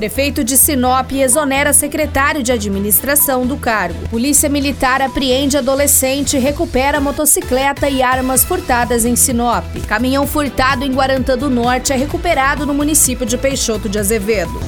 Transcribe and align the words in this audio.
Prefeito 0.00 0.42
de 0.42 0.56
Sinop 0.56 1.12
exonera 1.12 1.74
secretário 1.74 2.42
de 2.42 2.50
administração 2.50 3.46
do 3.46 3.58
cargo. 3.58 4.08
Polícia 4.08 4.48
Militar 4.48 5.02
apreende 5.02 5.58
adolescente 5.58 6.38
recupera 6.38 6.98
motocicleta 6.98 7.86
e 7.86 8.02
armas 8.02 8.42
furtadas 8.42 9.04
em 9.04 9.14
Sinop. 9.14 9.62
Caminhão 9.86 10.26
furtado 10.26 10.86
em 10.86 10.94
Guarantã 10.94 11.36
do 11.36 11.50
Norte 11.50 11.92
é 11.92 11.96
recuperado 11.96 12.64
no 12.64 12.72
município 12.72 13.26
de 13.26 13.36
Peixoto 13.36 13.90
de 13.90 13.98
Azevedo. 13.98 14.58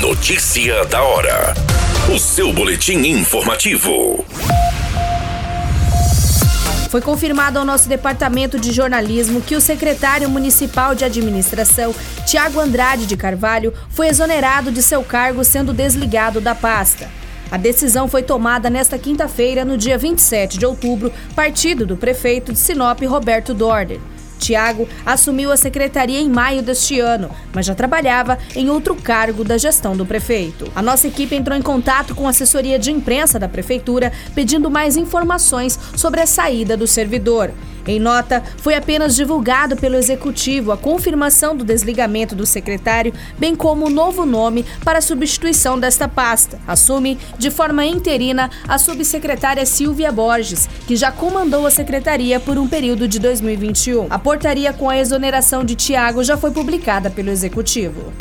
Notícia 0.00 0.86
da 0.86 1.02
hora. 1.02 1.52
O 2.10 2.18
seu 2.18 2.54
boletim 2.54 3.06
informativo. 3.06 4.24
Foi 6.94 7.00
confirmado 7.00 7.58
ao 7.58 7.64
nosso 7.64 7.88
departamento 7.88 8.56
de 8.56 8.70
jornalismo 8.70 9.40
que 9.40 9.56
o 9.56 9.60
secretário 9.60 10.30
municipal 10.30 10.94
de 10.94 11.04
administração, 11.04 11.92
Tiago 12.24 12.60
Andrade 12.60 13.04
de 13.04 13.16
Carvalho, 13.16 13.74
foi 13.88 14.06
exonerado 14.06 14.70
de 14.70 14.80
seu 14.80 15.02
cargo, 15.02 15.42
sendo 15.42 15.72
desligado 15.72 16.40
da 16.40 16.54
pasta. 16.54 17.10
A 17.50 17.56
decisão 17.56 18.06
foi 18.06 18.22
tomada 18.22 18.70
nesta 18.70 18.96
quinta-feira, 18.96 19.64
no 19.64 19.76
dia 19.76 19.98
27 19.98 20.56
de 20.56 20.64
outubro, 20.64 21.12
partido 21.34 21.84
do 21.84 21.96
prefeito 21.96 22.52
de 22.52 22.60
Sinop, 22.60 23.02
Roberto 23.02 23.52
Dorner. 23.52 23.98
Tiago 24.44 24.86
assumiu 25.06 25.50
a 25.50 25.56
secretaria 25.56 26.20
em 26.20 26.28
maio 26.28 26.62
deste 26.62 27.00
ano, 27.00 27.30
mas 27.52 27.64
já 27.64 27.74
trabalhava 27.74 28.38
em 28.54 28.68
outro 28.68 28.94
cargo 28.94 29.42
da 29.42 29.56
gestão 29.56 29.96
do 29.96 30.04
prefeito. 30.04 30.70
A 30.74 30.82
nossa 30.82 31.08
equipe 31.08 31.34
entrou 31.34 31.56
em 31.56 31.62
contato 31.62 32.14
com 32.14 32.26
a 32.26 32.30
assessoria 32.30 32.78
de 32.78 32.90
imprensa 32.90 33.38
da 33.38 33.48
prefeitura 33.48 34.12
pedindo 34.34 34.70
mais 34.70 34.96
informações 34.96 35.78
sobre 35.96 36.20
a 36.20 36.26
saída 36.26 36.76
do 36.76 36.86
servidor. 36.86 37.52
Em 37.86 38.00
nota, 38.00 38.42
foi 38.56 38.74
apenas 38.74 39.14
divulgado 39.14 39.76
pelo 39.76 39.96
executivo 39.96 40.72
a 40.72 40.76
confirmação 40.76 41.54
do 41.54 41.64
desligamento 41.64 42.34
do 42.34 42.46
secretário, 42.46 43.12
bem 43.38 43.54
como 43.54 43.86
o 43.86 43.90
novo 43.90 44.24
nome 44.24 44.64
para 44.82 44.98
a 44.98 45.02
substituição 45.02 45.78
desta 45.78 46.08
pasta. 46.08 46.58
Assume, 46.66 47.18
de 47.38 47.50
forma 47.50 47.84
interina, 47.84 48.50
a 48.66 48.78
subsecretária 48.78 49.66
Silvia 49.66 50.10
Borges, 50.10 50.68
que 50.86 50.96
já 50.96 51.12
comandou 51.12 51.66
a 51.66 51.70
secretaria 51.70 52.40
por 52.40 52.56
um 52.56 52.66
período 52.66 53.06
de 53.06 53.18
2021. 53.18 54.06
A 54.08 54.18
portaria 54.34 54.72
com 54.72 54.90
a 54.90 54.98
exoneração 54.98 55.64
de 55.64 55.76
Tiago 55.76 56.24
já 56.24 56.36
foi 56.36 56.50
publicada 56.50 57.08
pelo 57.08 57.30
executivo. 57.30 58.12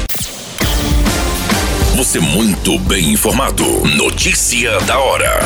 Você 1.96 2.20
muito 2.20 2.78
bem 2.82 3.10
informado. 3.14 3.66
Notícia 3.98 4.80
da 4.82 5.00
hora 5.00 5.40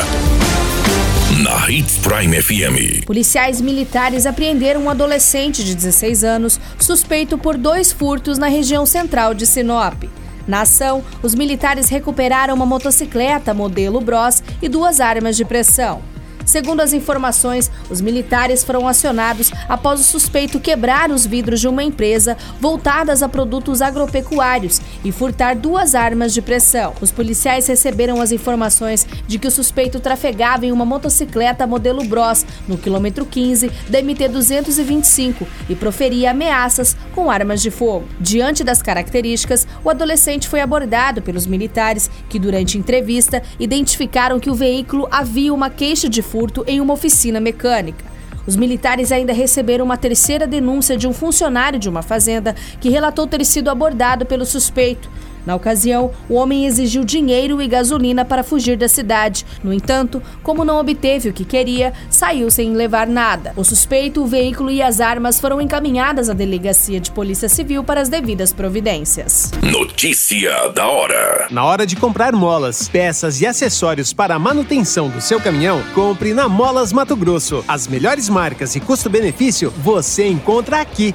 na 1.42 1.70
Hits 1.70 1.96
Prime 1.98 2.42
FM. 2.42 3.06
Policiais 3.06 3.62
militares 3.62 4.26
apreenderam 4.26 4.82
um 4.82 4.90
adolescente 4.90 5.64
de 5.64 5.74
16 5.74 6.22
anos 6.22 6.60
suspeito 6.78 7.38
por 7.38 7.56
dois 7.56 7.90
furtos 7.90 8.36
na 8.36 8.48
região 8.48 8.84
central 8.84 9.32
de 9.32 9.46
Sinop. 9.46 10.04
Na 10.46 10.62
ação, 10.62 11.02
os 11.22 11.34
militares 11.34 11.88
recuperaram 11.88 12.54
uma 12.54 12.66
motocicleta 12.66 13.54
modelo 13.54 14.02
Bros 14.02 14.42
e 14.60 14.68
duas 14.68 15.00
armas 15.00 15.34
de 15.34 15.46
pressão. 15.46 16.02
Segundo 16.48 16.80
as 16.80 16.94
informações, 16.94 17.70
os 17.90 18.00
militares 18.00 18.64
foram 18.64 18.88
acionados 18.88 19.52
após 19.68 20.00
o 20.00 20.02
suspeito 20.02 20.58
quebrar 20.58 21.10
os 21.10 21.26
vidros 21.26 21.60
de 21.60 21.68
uma 21.68 21.84
empresa 21.84 22.38
voltadas 22.58 23.22
a 23.22 23.28
produtos 23.28 23.82
agropecuários 23.82 24.80
e 25.04 25.12
furtar 25.12 25.54
duas 25.54 25.94
armas 25.94 26.32
de 26.32 26.40
pressão. 26.40 26.94
Os 27.02 27.12
policiais 27.12 27.66
receberam 27.66 28.18
as 28.22 28.32
informações 28.32 29.06
de 29.26 29.38
que 29.38 29.46
o 29.46 29.50
suspeito 29.50 30.00
trafegava 30.00 30.64
em 30.64 30.72
uma 30.72 30.86
motocicleta 30.86 31.66
modelo 31.66 32.02
Bros 32.04 32.46
no 32.66 32.78
quilômetro 32.78 33.26
15 33.26 33.70
da 33.90 34.00
MT 34.00 34.28
225 34.28 35.46
e 35.68 35.76
proferia 35.76 36.30
ameaças 36.30 36.96
com 37.14 37.30
armas 37.30 37.60
de 37.60 37.70
fogo. 37.70 38.08
Diante 38.18 38.64
das 38.64 38.80
características, 38.80 39.68
o 39.84 39.90
adolescente 39.90 40.48
foi 40.48 40.62
abordado 40.62 41.20
pelos 41.20 41.46
militares 41.46 42.10
que, 42.26 42.38
durante 42.38 42.78
entrevista, 42.78 43.42
identificaram 43.60 44.40
que 44.40 44.48
o 44.48 44.54
veículo 44.54 45.06
havia 45.10 45.52
uma 45.52 45.68
queixa 45.68 46.08
de 46.08 46.22
furto 46.22 46.37
furto 46.38 46.62
em 46.68 46.80
uma 46.80 46.94
oficina 46.94 47.40
mecânica. 47.40 48.04
Os 48.46 48.54
militares 48.54 49.10
ainda 49.10 49.32
receberam 49.32 49.84
uma 49.84 49.96
terceira 49.96 50.46
denúncia 50.46 50.96
de 50.96 51.08
um 51.08 51.12
funcionário 51.12 51.80
de 51.80 51.88
uma 51.88 52.00
fazenda 52.00 52.54
que 52.80 52.88
relatou 52.88 53.26
ter 53.26 53.44
sido 53.44 53.68
abordado 53.68 54.24
pelo 54.24 54.46
suspeito. 54.46 55.10
Na 55.48 55.54
ocasião, 55.54 56.10
o 56.28 56.34
homem 56.34 56.66
exigiu 56.66 57.02
dinheiro 57.02 57.62
e 57.62 57.66
gasolina 57.66 58.22
para 58.22 58.44
fugir 58.44 58.76
da 58.76 58.86
cidade. 58.86 59.46
No 59.64 59.72
entanto, 59.72 60.22
como 60.42 60.62
não 60.62 60.78
obteve 60.78 61.30
o 61.30 61.32
que 61.32 61.42
queria, 61.42 61.94
saiu 62.10 62.50
sem 62.50 62.74
levar 62.74 63.06
nada. 63.06 63.54
O 63.56 63.64
suspeito, 63.64 64.22
o 64.22 64.26
veículo 64.26 64.70
e 64.70 64.82
as 64.82 65.00
armas 65.00 65.40
foram 65.40 65.58
encaminhadas 65.58 66.28
à 66.28 66.34
delegacia 66.34 67.00
de 67.00 67.10
Polícia 67.10 67.48
Civil 67.48 67.82
para 67.82 68.02
as 68.02 68.10
devidas 68.10 68.52
providências. 68.52 69.50
Notícia 69.62 70.68
da 70.74 70.86
hora. 70.86 71.46
Na 71.50 71.64
hora 71.64 71.86
de 71.86 71.96
comprar 71.96 72.34
molas, 72.34 72.86
peças 72.86 73.40
e 73.40 73.46
acessórios 73.46 74.12
para 74.12 74.34
a 74.34 74.38
manutenção 74.38 75.08
do 75.08 75.22
seu 75.22 75.40
caminhão, 75.40 75.82
compre 75.94 76.34
na 76.34 76.46
Molas 76.46 76.92
Mato 76.92 77.16
Grosso. 77.16 77.64
As 77.66 77.86
melhores 77.86 78.28
marcas 78.28 78.76
e 78.76 78.80
custo-benefício 78.80 79.72
você 79.78 80.28
encontra 80.28 80.78
aqui. 80.78 81.14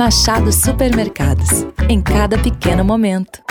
Machado 0.00 0.50
Supermercados. 0.50 1.66
Em 1.86 2.00
cada 2.00 2.38
pequeno 2.38 2.82
momento. 2.82 3.42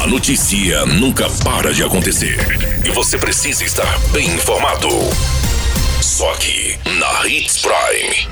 A 0.00 0.06
notícia 0.06 0.86
nunca 0.86 1.28
para 1.42 1.74
de 1.74 1.82
acontecer. 1.82 2.38
E 2.86 2.90
você 2.92 3.18
precisa 3.18 3.64
estar 3.64 3.98
bem 4.12 4.28
informado. 4.36 4.86
Só 6.00 6.32
aqui, 6.32 6.78
na 6.96 7.26
Hits 7.26 7.60
Prime. 7.60 8.28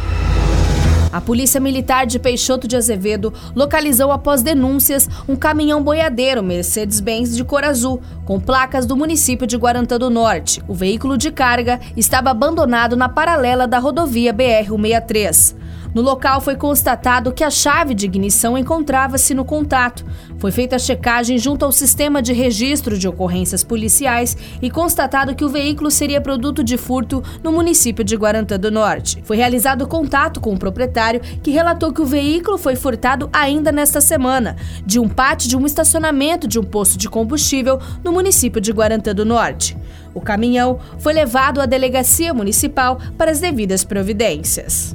A 1.12 1.20
Polícia 1.20 1.60
Militar 1.60 2.06
de 2.06 2.20
Peixoto 2.20 2.68
de 2.68 2.76
Azevedo 2.76 3.34
localizou 3.52 4.12
após 4.12 4.40
denúncias 4.40 5.08
um 5.28 5.34
caminhão 5.34 5.82
boiadeiro 5.82 6.44
Mercedes-Benz 6.44 7.34
de 7.34 7.42
cor 7.42 7.64
azul, 7.64 8.00
com 8.24 8.38
placas 8.38 8.86
do 8.86 8.96
município 8.96 9.48
de 9.48 9.56
Guarantã 9.56 9.98
do 9.98 10.10
Norte. 10.10 10.62
O 10.68 10.74
veículo 10.74 11.18
de 11.18 11.32
carga 11.32 11.80
estava 11.96 12.30
abandonado 12.30 12.96
na 12.96 13.08
paralela 13.08 13.66
da 13.66 13.80
rodovia 13.80 14.32
BR-163. 14.32 15.65
No 15.96 16.02
local 16.02 16.42
foi 16.42 16.56
constatado 16.56 17.32
que 17.32 17.42
a 17.42 17.48
chave 17.48 17.94
de 17.94 18.04
ignição 18.04 18.58
encontrava-se 18.58 19.32
no 19.32 19.46
contato. 19.46 20.04
Foi 20.36 20.52
feita 20.52 20.76
a 20.76 20.78
checagem 20.78 21.38
junto 21.38 21.64
ao 21.64 21.72
sistema 21.72 22.20
de 22.20 22.34
registro 22.34 22.98
de 22.98 23.08
ocorrências 23.08 23.64
policiais 23.64 24.36
e 24.60 24.68
constatado 24.68 25.34
que 25.34 25.42
o 25.42 25.48
veículo 25.48 25.90
seria 25.90 26.20
produto 26.20 26.62
de 26.62 26.76
furto 26.76 27.24
no 27.42 27.50
município 27.50 28.04
de 28.04 28.14
Guarantã 28.14 28.58
do 28.58 28.70
Norte. 28.70 29.22
Foi 29.24 29.38
realizado 29.38 29.88
contato 29.88 30.38
com 30.38 30.52
o 30.52 30.58
proprietário, 30.58 31.22
que 31.42 31.50
relatou 31.50 31.90
que 31.90 32.02
o 32.02 32.06
veículo 32.06 32.58
foi 32.58 32.76
furtado 32.76 33.30
ainda 33.32 33.72
nesta 33.72 34.02
semana, 34.02 34.54
de 34.84 35.00
um 35.00 35.08
pátio 35.08 35.48
de 35.48 35.56
um 35.56 35.64
estacionamento 35.64 36.46
de 36.46 36.58
um 36.58 36.62
posto 36.62 36.98
de 36.98 37.08
combustível 37.08 37.80
no 38.04 38.12
município 38.12 38.60
de 38.60 38.70
Guarantã 38.70 39.14
do 39.14 39.24
Norte. 39.24 39.74
O 40.12 40.20
caminhão 40.20 40.78
foi 40.98 41.14
levado 41.14 41.58
à 41.58 41.64
delegacia 41.64 42.34
municipal 42.34 42.98
para 43.16 43.30
as 43.30 43.40
devidas 43.40 43.82
providências. 43.82 44.94